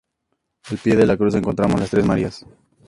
Al 0.67 0.79
pie 0.79 0.95
de 0.95 1.05
la 1.05 1.15
cruz 1.15 1.35
encontramos 1.35 1.79
las 1.79 1.91
tres 1.91 2.03
Marías. 2.03 2.43